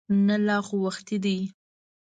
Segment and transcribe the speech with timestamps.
[0.27, 1.37] نه لا خو وختي دی.